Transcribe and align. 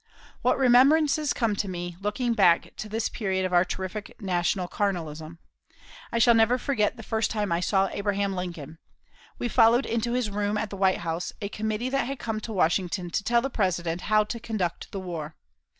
What 0.41 0.57
remembrances 0.57 1.31
come 1.31 1.55
to 1.57 1.67
me, 1.67 1.95
looking 2.01 2.33
backward 2.33 2.75
to 2.77 2.89
this 2.89 3.07
period 3.07 3.45
of 3.45 3.53
our 3.53 3.63
terrific 3.63 4.19
national 4.19 4.67
carnalism! 4.67 5.37
I 6.11 6.17
shall 6.17 6.33
never 6.33 6.57
forget 6.57 6.97
the 6.97 7.03
first 7.03 7.29
time 7.29 7.51
I 7.51 7.57
ever 7.57 7.61
saw 7.61 7.87
Abraham 7.91 8.33
Lincoln. 8.35 8.79
We 9.37 9.47
followed 9.47 9.85
into 9.85 10.13
his 10.13 10.31
room, 10.31 10.57
at 10.57 10.71
the 10.71 10.75
White 10.75 11.01
House, 11.05 11.33
a 11.39 11.49
committee 11.49 11.89
that 11.89 12.07
had 12.07 12.17
come 12.17 12.39
to 12.39 12.51
Washington 12.51 13.11
to 13.11 13.23
tell 13.23 13.43
the 13.43 13.51
President 13.51 14.01
how 14.09 14.23
to 14.23 14.39
conduct 14.39 14.91
the 14.91 14.99
war. 14.99 15.35